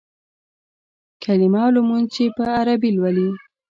کلیمه 1.23 1.59
او 1.65 1.71
لمونځ 1.75 2.05
چې 2.15 2.23
په 2.35 2.43
عربي 2.57 2.89
لولې. 2.97 3.27